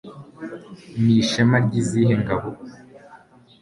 [1.03, 2.49] n'ishema ryizihiye ingabo